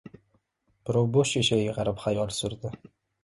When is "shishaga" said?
1.35-1.75